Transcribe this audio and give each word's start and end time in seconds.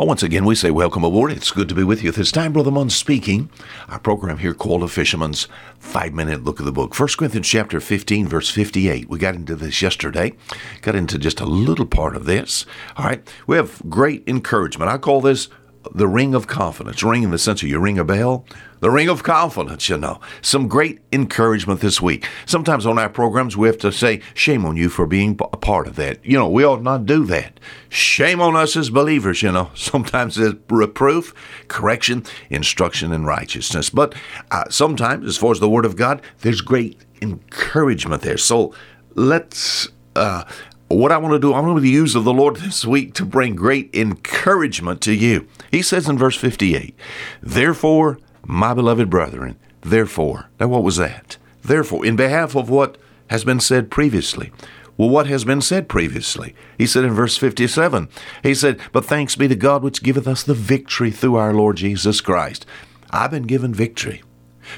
Well, 0.00 0.06
once 0.06 0.22
again, 0.22 0.46
we 0.46 0.54
say 0.54 0.70
welcome 0.70 1.04
aboard. 1.04 1.30
It's 1.30 1.50
good 1.50 1.68
to 1.68 1.74
be 1.74 1.84
with 1.84 2.02
you. 2.02 2.10
This 2.10 2.32
time, 2.32 2.54
Brother 2.54 2.70
Munn 2.70 2.88
speaking. 2.88 3.50
Our 3.90 3.98
program 3.98 4.38
here 4.38 4.54
called 4.54 4.82
A 4.82 4.88
Fisherman's 4.88 5.46
Five 5.78 6.14
Minute 6.14 6.42
Look 6.42 6.58
at 6.58 6.64
the 6.64 6.72
Book. 6.72 6.98
1 6.98 7.08
Corinthians 7.18 7.46
chapter 7.46 7.80
15, 7.80 8.26
verse 8.26 8.48
58. 8.48 9.10
We 9.10 9.18
got 9.18 9.34
into 9.34 9.54
this 9.54 9.82
yesterday. 9.82 10.32
Got 10.80 10.94
into 10.94 11.18
just 11.18 11.38
a 11.38 11.44
little 11.44 11.84
part 11.84 12.16
of 12.16 12.24
this. 12.24 12.64
All 12.96 13.04
right. 13.04 13.30
We 13.46 13.56
have 13.56 13.82
great 13.90 14.24
encouragement. 14.26 14.90
I 14.90 14.96
call 14.96 15.20
this 15.20 15.50
the 15.94 16.08
ring 16.08 16.34
of 16.34 16.46
confidence. 16.46 17.02
Ring 17.02 17.22
in 17.22 17.30
the 17.30 17.38
sense 17.38 17.62
of 17.62 17.68
you 17.68 17.78
ring 17.78 17.98
a 17.98 18.04
bell. 18.04 18.44
The 18.80 18.90
ring 18.90 19.08
of 19.08 19.22
confidence, 19.22 19.88
you 19.88 19.98
know. 19.98 20.20
Some 20.40 20.68
great 20.68 21.00
encouragement 21.12 21.80
this 21.80 22.00
week. 22.00 22.26
Sometimes 22.46 22.86
on 22.86 22.98
our 22.98 23.08
programs, 23.08 23.56
we 23.56 23.66
have 23.66 23.78
to 23.78 23.92
say, 23.92 24.20
shame 24.34 24.64
on 24.64 24.76
you 24.76 24.88
for 24.88 25.06
being 25.06 25.38
a 25.52 25.56
part 25.56 25.86
of 25.86 25.96
that. 25.96 26.24
You 26.24 26.38
know, 26.38 26.48
we 26.48 26.64
ought 26.64 26.82
not 26.82 27.04
do 27.04 27.24
that. 27.26 27.60
Shame 27.88 28.40
on 28.40 28.56
us 28.56 28.76
as 28.76 28.88
believers, 28.90 29.42
you 29.42 29.52
know. 29.52 29.70
Sometimes 29.74 30.38
it's 30.38 30.58
reproof, 30.68 31.34
correction, 31.68 32.24
instruction, 32.48 33.12
and 33.12 33.26
righteousness. 33.26 33.90
But 33.90 34.14
uh, 34.50 34.64
sometimes, 34.70 35.26
as 35.26 35.36
far 35.36 35.52
as 35.52 35.60
the 35.60 35.68
Word 35.68 35.84
of 35.84 35.96
God, 35.96 36.22
there's 36.40 36.60
great 36.60 36.98
encouragement 37.20 38.22
there. 38.22 38.38
So 38.38 38.74
let's 39.14 39.88
uh, 40.16 40.44
what 40.90 41.12
I 41.12 41.18
want 41.18 41.34
to 41.34 41.38
do, 41.38 41.54
I'm 41.54 41.64
going 41.64 41.80
to 41.80 41.88
use 41.88 42.14
of 42.14 42.24
the 42.24 42.32
Lord 42.32 42.56
this 42.56 42.84
week 42.84 43.14
to 43.14 43.24
bring 43.24 43.54
great 43.54 43.94
encouragement 43.94 45.00
to 45.02 45.14
you. 45.14 45.46
He 45.70 45.82
says 45.82 46.08
in 46.08 46.18
verse 46.18 46.36
58, 46.36 46.94
Therefore, 47.40 48.18
my 48.44 48.74
beloved 48.74 49.08
brethren, 49.08 49.56
therefore. 49.82 50.50
Now, 50.58 50.68
what 50.68 50.82
was 50.82 50.96
that? 50.96 51.36
Therefore, 51.62 52.04
in 52.04 52.16
behalf 52.16 52.56
of 52.56 52.68
what 52.68 52.98
has 53.28 53.44
been 53.44 53.60
said 53.60 53.90
previously. 53.90 54.50
Well, 54.96 55.08
what 55.08 55.28
has 55.28 55.44
been 55.44 55.62
said 55.62 55.88
previously? 55.88 56.54
He 56.76 56.86
said 56.86 57.04
in 57.04 57.12
verse 57.12 57.36
57, 57.36 58.08
He 58.42 58.54
said, 58.54 58.80
But 58.92 59.04
thanks 59.04 59.36
be 59.36 59.48
to 59.48 59.54
God 59.54 59.82
which 59.82 60.02
giveth 60.02 60.26
us 60.26 60.42
the 60.42 60.54
victory 60.54 61.10
through 61.10 61.36
our 61.36 61.54
Lord 61.54 61.76
Jesus 61.76 62.20
Christ. 62.20 62.66
I've 63.10 63.30
been 63.30 63.44
given 63.44 63.72
victory. 63.72 64.22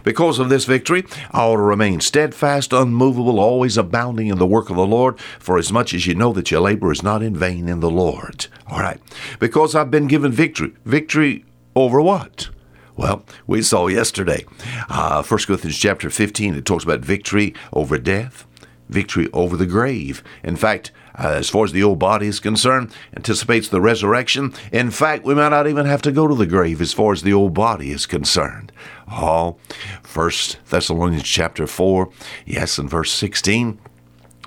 Because 0.04 0.38
of 0.38 0.48
this 0.48 0.64
victory, 0.64 1.04
I 1.30 1.42
ought 1.42 1.56
to 1.56 1.62
remain 1.62 2.00
steadfast, 2.00 2.72
unmovable, 2.72 3.38
always 3.38 3.76
abounding 3.76 4.28
in 4.28 4.38
the 4.38 4.46
work 4.46 4.70
of 4.70 4.76
the 4.76 4.86
Lord, 4.86 5.18
for 5.38 5.58
as 5.58 5.72
much 5.72 5.94
as 5.94 6.06
you 6.06 6.14
know 6.14 6.32
that 6.32 6.50
your 6.50 6.60
labor 6.60 6.92
is 6.92 7.02
not 7.02 7.22
in 7.22 7.36
vain 7.36 7.68
in 7.68 7.80
the 7.80 7.90
Lord. 7.90 8.46
All 8.68 8.80
right. 8.80 9.00
Because 9.38 9.74
I've 9.74 9.90
been 9.90 10.06
given 10.06 10.32
victory. 10.32 10.72
Victory 10.84 11.44
over 11.74 12.00
what? 12.00 12.50
Well, 12.96 13.24
we 13.46 13.62
saw 13.62 13.86
yesterday, 13.86 14.44
uh, 14.88 15.22
1 15.22 15.40
Corinthians 15.46 15.78
chapter 15.78 16.10
15, 16.10 16.54
it 16.54 16.64
talks 16.64 16.84
about 16.84 17.00
victory 17.00 17.54
over 17.72 17.96
death, 17.98 18.46
victory 18.92 19.28
over 19.32 19.56
the 19.56 19.66
grave. 19.66 20.22
In 20.42 20.56
fact, 20.56 20.92
uh, 21.18 21.28
as 21.28 21.48
far 21.48 21.64
as 21.64 21.72
the 21.72 21.82
old 21.82 21.98
body 21.98 22.26
is 22.26 22.40
concerned, 22.40 22.92
anticipates 23.16 23.68
the 23.68 23.80
resurrection. 23.80 24.54
In 24.70 24.90
fact, 24.90 25.24
we 25.24 25.34
might 25.34 25.50
not 25.50 25.66
even 25.66 25.86
have 25.86 26.02
to 26.02 26.12
go 26.12 26.26
to 26.26 26.34
the 26.34 26.46
grave 26.46 26.80
as 26.80 26.92
far 26.92 27.12
as 27.12 27.22
the 27.22 27.32
old 27.32 27.54
body 27.54 27.90
is 27.90 28.06
concerned. 28.06 28.72
Oh, 29.10 29.56
First 30.02 30.58
Thessalonians 30.70 31.24
chapter 31.24 31.66
4, 31.66 32.10
yes, 32.46 32.78
in 32.78 32.88
verse 32.88 33.12
16. 33.12 33.78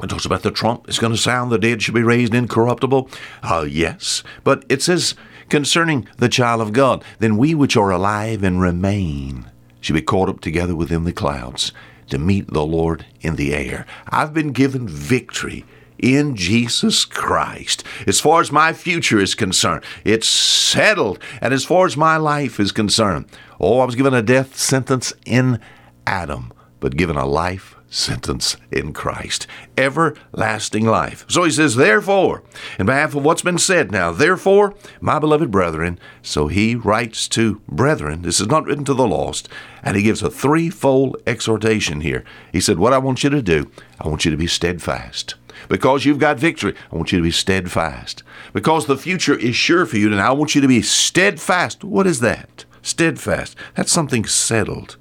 It 0.04 0.08
talks 0.08 0.26
about 0.26 0.44
the 0.44 0.52
trump 0.52 0.90
is 0.90 1.00
going 1.00 1.14
to 1.14 1.18
sound, 1.18 1.52
the 1.52 1.58
dead 1.58 1.82
should 1.82 1.94
be 1.94 2.04
raised 2.04 2.34
incorruptible. 2.34 3.10
Uh, 3.44 3.66
yes, 3.70 4.23
but 4.44 4.66
it 4.68 4.82
says 4.82 5.16
concerning 5.50 6.08
the 6.18 6.28
child 6.28 6.62
of 6.62 6.73
God, 6.73 7.04
then 7.20 7.38
we 7.38 7.54
which 7.54 7.78
are 7.78 7.92
alive 7.92 8.44
and 8.44 8.60
remain 8.60 9.46
shall 9.80 9.94
be 9.94 10.02
caught 10.02 10.28
up 10.28 10.42
together 10.42 10.76
within 10.76 11.04
the 11.04 11.14
clouds 11.14 11.72
to 12.09 12.17
meet 12.17 12.48
the 12.48 12.66
Lord 12.66 13.06
in 13.22 13.36
the 13.36 13.53
air. 13.53 13.86
I've 14.08 14.34
been 14.34 14.52
given 14.52 14.88
victory 14.88 15.66
in 15.98 16.36
Jesus 16.36 17.06
Christ. 17.06 17.84
As 18.06 18.20
far 18.20 18.42
as 18.42 18.52
my 18.52 18.73
future 18.73 19.20
is 19.20 19.36
concerned, 19.36 19.84
it's 20.03 20.28
settled. 20.28 21.20
And 21.42 21.53
as 21.53 21.66
far 21.66 21.86
as 21.86 21.98
my 21.98 22.17
life 22.17 22.59
is 22.59 22.72
concerned, 22.72 23.26
oh, 23.59 23.80
I 23.80 23.86
was 23.86 23.95
given 23.95 24.14
a 24.14 24.22
death 24.22 24.58
sentence 24.58 25.14
in 25.26 25.59
Adam, 26.06 26.53
but 26.80 26.98
given 26.98 27.16
a 27.16 27.26
life 27.26 27.75
sentence 27.96 28.58
in 28.72 28.94
Christ. 28.94 29.48
Everlasting 29.78 30.86
life. 30.86 31.26
So 31.28 31.44
he 31.44 31.52
says, 31.52 31.76
therefore, 31.76 32.44
in 32.78 32.86
behalf 32.86 33.16
of 33.16 33.23
what's 33.23 33.42
been 33.42 33.58
said 33.58 33.92
now, 33.92 34.11
therefore, 34.11 34.76
my 35.00 35.17
beloved 35.17 35.50
brethren, 35.50 35.98
so 36.22 36.48
he 36.48 36.76
writes 36.76 37.28
to 37.30 37.61
brethren, 37.67 38.22
this 38.22 38.39
is 38.39 38.48
not 38.48 38.66
written 38.66 38.86
to 38.86 38.94
the 38.94 39.08
lost, 39.08 39.48
and 39.82 39.95
he 39.95 40.04
gives 40.04 40.22
a 40.22 40.30
threefold 40.30 41.17
exhortation 41.26 42.02
here. 42.02 42.23
He 42.52 42.60
said, 42.60 42.80
What 42.80 42.94
I 42.94 42.98
want 42.98 43.23
you 43.23 43.30
to 43.30 43.42
do, 43.42 43.72
I 44.00 44.08
want 44.08 44.26
you 44.26 44.32
to 44.32 44.38
be 44.38 44.48
steadfast. 44.48 45.36
Because 45.70 46.05
you've 46.05 46.20
got 46.20 46.38
victory, 46.38 46.76
I 46.92 46.95
want 46.95 47.11
you 47.11 47.17
to 47.20 47.23
be 47.23 47.32
steadfast. 47.32 48.23
Because 48.52 48.86
the 48.86 48.98
future 48.98 49.38
is 49.38 49.55
sure 49.55 49.86
for 49.86 49.98
you, 49.98 50.11
and 50.11 50.20
I 50.20 50.32
want 50.32 50.54
you 50.54 50.61
to 50.61 50.67
be 50.67 50.82
steadfast. 50.82 51.84
What 51.84 52.08
is 52.08 52.20
that? 52.20 52.66
Steadfast. 52.82 53.55
That's 53.76 53.92
something 53.92 54.26
settled. 54.26 54.98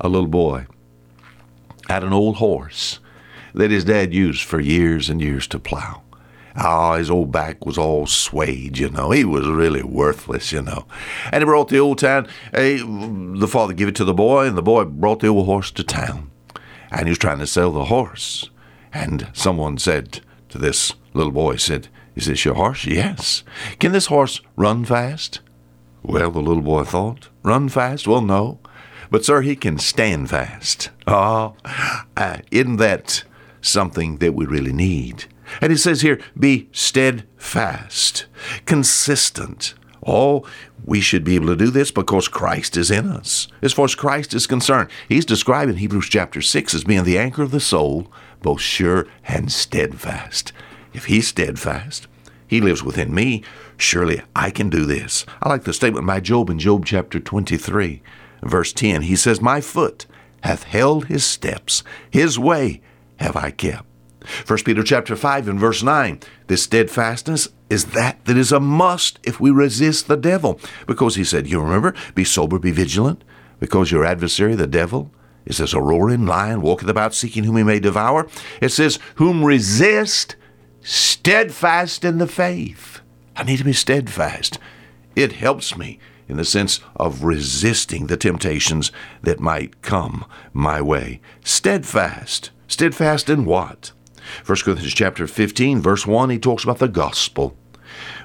A 0.00 0.08
little 0.08 0.28
boy 0.28 0.66
had 1.88 2.04
an 2.04 2.12
old 2.12 2.36
horse 2.36 3.00
that 3.54 3.70
his 3.70 3.84
dad 3.84 4.12
used 4.12 4.42
for 4.42 4.60
years 4.60 5.08
and 5.08 5.20
years 5.20 5.46
to 5.48 5.58
plow. 5.58 6.02
Ah, 6.56 6.96
his 6.96 7.10
old 7.10 7.32
back 7.32 7.66
was 7.66 7.76
all 7.76 8.06
swayed, 8.06 8.78
you 8.78 8.88
know. 8.88 9.10
He 9.10 9.24
was 9.24 9.46
really 9.46 9.82
worthless, 9.82 10.52
you 10.52 10.62
know. 10.62 10.86
And 11.32 11.42
he 11.42 11.46
brought 11.46 11.68
the 11.68 11.80
old 11.80 11.98
town. 11.98 12.28
Hey, 12.52 12.76
the 12.76 13.48
father 13.48 13.72
gave 13.72 13.88
it 13.88 13.96
to 13.96 14.04
the 14.04 14.14
boy, 14.14 14.46
and 14.46 14.56
the 14.56 14.62
boy 14.62 14.84
brought 14.84 15.20
the 15.20 15.28
old 15.28 15.46
horse 15.46 15.72
to 15.72 15.82
town. 15.82 16.30
And 16.92 17.06
he 17.06 17.10
was 17.10 17.18
trying 17.18 17.40
to 17.40 17.46
sell 17.46 17.72
the 17.72 17.86
horse. 17.86 18.50
And 18.92 19.28
someone 19.32 19.78
said 19.78 20.20
to 20.50 20.58
this 20.58 20.92
little 21.12 21.32
boy, 21.32 21.56
said, 21.56 21.88
Is 22.14 22.26
this 22.26 22.44
your 22.44 22.54
horse? 22.54 22.86
Yes. 22.86 23.42
Can 23.80 23.90
this 23.90 24.06
horse 24.06 24.40
run 24.54 24.84
fast? 24.84 25.40
Well, 26.04 26.30
the 26.30 26.40
little 26.40 26.62
boy 26.62 26.84
thought, 26.84 27.30
Run 27.42 27.68
fast? 27.68 28.06
Well, 28.06 28.20
no. 28.20 28.60
But, 29.14 29.24
sir, 29.24 29.42
he 29.42 29.54
can 29.54 29.78
stand 29.78 30.30
fast. 30.30 30.90
Oh, 31.06 31.54
isn't 32.50 32.78
that 32.78 33.22
something 33.62 34.16
that 34.16 34.34
we 34.34 34.44
really 34.44 34.72
need? 34.72 35.26
And 35.60 35.70
he 35.70 35.78
says 35.78 36.00
here, 36.00 36.20
be 36.36 36.68
steadfast, 36.72 38.26
consistent. 38.66 39.74
Oh, 40.04 40.44
we 40.84 41.00
should 41.00 41.22
be 41.22 41.36
able 41.36 41.46
to 41.46 41.54
do 41.54 41.70
this 41.70 41.92
because 41.92 42.26
Christ 42.26 42.76
is 42.76 42.90
in 42.90 43.06
us. 43.06 43.46
As 43.62 43.72
far 43.72 43.84
as 43.84 43.94
Christ 43.94 44.34
is 44.34 44.48
concerned, 44.48 44.90
he's 45.08 45.24
described 45.24 45.70
in 45.70 45.76
Hebrews 45.76 46.08
chapter 46.08 46.42
6 46.42 46.74
as 46.74 46.82
being 46.82 47.04
the 47.04 47.16
anchor 47.16 47.44
of 47.44 47.52
the 47.52 47.60
soul, 47.60 48.10
both 48.42 48.62
sure 48.62 49.06
and 49.28 49.52
steadfast. 49.52 50.52
If 50.92 51.04
he's 51.04 51.28
steadfast, 51.28 52.08
he 52.48 52.60
lives 52.60 52.82
within 52.82 53.14
me. 53.14 53.44
Surely 53.76 54.22
I 54.34 54.50
can 54.50 54.70
do 54.70 54.84
this. 54.84 55.24
I 55.40 55.50
like 55.50 55.62
the 55.62 55.72
statement 55.72 56.04
by 56.04 56.18
Job 56.18 56.50
in 56.50 56.58
Job 56.58 56.84
chapter 56.84 57.20
23, 57.20 58.02
verse 58.48 58.72
10. 58.72 59.02
He 59.02 59.16
says, 59.16 59.40
My 59.40 59.60
foot 59.60 60.06
hath 60.42 60.64
held 60.64 61.06
his 61.06 61.24
steps, 61.24 61.82
his 62.10 62.38
way 62.38 62.80
have 63.16 63.36
I 63.36 63.50
kept. 63.50 63.86
1 64.46 64.58
Peter 64.64 64.82
chapter 64.82 65.16
5 65.16 65.48
and 65.48 65.60
verse 65.60 65.82
9, 65.82 66.20
this 66.46 66.62
steadfastness 66.62 67.48
is 67.68 67.86
that 67.86 68.24
that 68.24 68.36
is 68.36 68.52
a 68.52 68.60
must 68.60 69.18
if 69.22 69.38
we 69.38 69.50
resist 69.50 70.08
the 70.08 70.16
devil. 70.16 70.58
Because 70.86 71.16
he 71.16 71.24
said, 71.24 71.46
you 71.46 71.60
remember, 71.60 71.94
be 72.14 72.24
sober, 72.24 72.58
be 72.58 72.70
vigilant, 72.70 73.22
because 73.60 73.90
your 73.90 74.04
adversary, 74.04 74.54
the 74.54 74.66
devil, 74.66 75.10
is 75.44 75.60
as 75.60 75.74
a 75.74 75.80
roaring 75.80 76.26
lion, 76.26 76.62
walketh 76.62 76.88
about 76.88 77.14
seeking 77.14 77.44
whom 77.44 77.56
he 77.56 77.62
may 77.62 77.78
devour. 77.78 78.26
It 78.60 78.70
says, 78.70 78.98
whom 79.16 79.44
resist 79.44 80.36
steadfast 80.80 82.04
in 82.04 82.18
the 82.18 82.26
faith. 82.26 83.00
I 83.36 83.44
need 83.44 83.58
to 83.58 83.64
be 83.64 83.72
steadfast. 83.72 84.58
It 85.16 85.32
helps 85.32 85.76
me 85.76 85.98
in 86.28 86.36
the 86.36 86.44
sense 86.44 86.80
of 86.96 87.24
resisting 87.24 88.06
the 88.06 88.16
temptations 88.16 88.90
that 89.22 89.40
might 89.40 89.82
come 89.82 90.24
my 90.52 90.80
way. 90.80 91.20
Steadfast. 91.44 92.50
Steadfast 92.66 93.28
in 93.28 93.44
what? 93.44 93.92
1 94.46 94.58
Corinthians 94.64 94.94
chapter 94.94 95.26
15, 95.26 95.80
verse 95.80 96.06
1, 96.06 96.30
he 96.30 96.38
talks 96.38 96.64
about 96.64 96.78
the 96.78 96.88
gospel. 96.88 97.56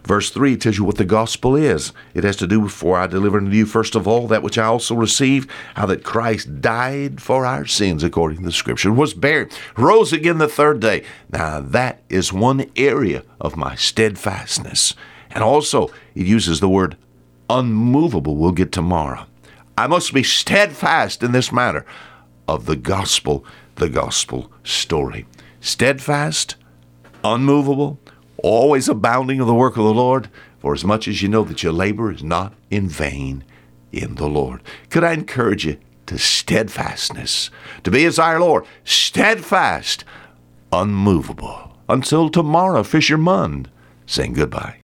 Verse 0.03 0.31
3 0.31 0.57
tells 0.57 0.77
you 0.77 0.83
what 0.83 0.97
the 0.97 1.05
gospel 1.05 1.55
is. 1.55 1.91
It 2.13 2.23
has 2.23 2.35
to 2.37 2.47
do 2.47 2.61
with, 2.61 2.71
for 2.71 2.97
I 2.97 3.07
deliver 3.07 3.37
unto 3.37 3.51
you 3.51 3.65
first 3.65 3.95
of 3.95 4.07
all 4.07 4.27
that 4.27 4.43
which 4.43 4.57
I 4.57 4.65
also 4.65 4.95
received, 4.95 5.49
how 5.75 5.85
that 5.87 6.03
Christ 6.03 6.61
died 6.61 7.21
for 7.21 7.45
our 7.45 7.65
sins 7.65 8.03
according 8.03 8.39
to 8.39 8.45
the 8.45 8.51
scripture, 8.51 8.91
was 8.91 9.13
buried, 9.13 9.53
rose 9.77 10.13
again 10.13 10.37
the 10.37 10.47
third 10.47 10.79
day. 10.79 11.03
Now 11.29 11.61
that 11.61 12.01
is 12.09 12.33
one 12.33 12.71
area 12.75 13.23
of 13.39 13.57
my 13.57 13.75
steadfastness. 13.75 14.95
And 15.29 15.43
also, 15.43 15.91
it 16.15 16.25
uses 16.25 16.59
the 16.59 16.69
word 16.69 16.97
unmovable. 17.49 18.35
We'll 18.35 18.51
get 18.51 18.71
tomorrow. 18.71 19.25
I 19.77 19.87
must 19.87 20.13
be 20.13 20.23
steadfast 20.23 21.23
in 21.23 21.31
this 21.31 21.51
matter 21.51 21.85
of 22.47 22.65
the 22.65 22.75
gospel, 22.75 23.45
the 23.75 23.89
gospel 23.89 24.51
story 24.63 25.25
steadfast, 25.61 26.55
unmovable, 27.21 27.99
always 28.37 28.87
abounding 28.87 29.41
in 29.41 29.47
the 29.47 29.53
work 29.53 29.75
of 29.75 29.83
the 29.83 29.93
Lord, 29.93 30.29
for 30.59 30.73
as 30.73 30.85
much 30.85 31.05
as 31.05 31.21
you 31.21 31.27
know 31.27 31.43
that 31.43 31.63
your 31.63 31.73
labor 31.73 32.11
is 32.11 32.23
not 32.23 32.53
in 32.71 32.87
vain 32.87 33.43
in 33.91 34.15
the 34.15 34.27
Lord. 34.27 34.61
Could 34.89 35.03
I 35.03 35.13
encourage 35.13 35.65
you 35.65 35.77
to 36.09 36.17
steadfastness, 36.17 37.51
to 37.83 37.91
be 37.91 38.03
as 38.03 38.17
our 38.17 38.39
Lord, 38.39 38.65
steadfast, 38.83 40.03
unmovable. 40.71 41.77
Until 41.87 42.29
tomorrow, 42.29 42.81
Fisher 42.81 43.17
Munn 43.17 43.67
saying 44.07 44.33
goodbye. 44.33 44.77